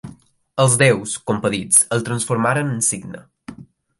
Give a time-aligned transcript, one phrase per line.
[0.63, 3.23] Els déus, compadits, el transformaren en cigne.